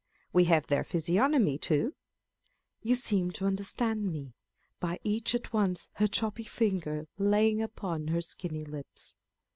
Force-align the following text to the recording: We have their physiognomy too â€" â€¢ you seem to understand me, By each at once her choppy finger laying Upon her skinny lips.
We 0.33 0.45
have 0.45 0.65
their 0.65 0.83
physiognomy 0.83 1.59
too 1.59 1.89
â€" 1.89 1.89
â€¢ 1.89 1.93
you 2.81 2.95
seem 2.95 3.29
to 3.33 3.45
understand 3.45 4.11
me, 4.11 4.33
By 4.79 4.99
each 5.03 5.35
at 5.35 5.53
once 5.53 5.89
her 5.97 6.07
choppy 6.07 6.45
finger 6.45 7.05
laying 7.19 7.61
Upon 7.61 8.07
her 8.07 8.21
skinny 8.21 8.65
lips. 8.65 9.15